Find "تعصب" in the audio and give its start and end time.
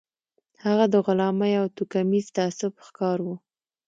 2.37-2.73